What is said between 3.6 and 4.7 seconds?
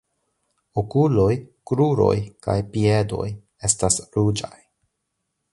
estas ruĝaj.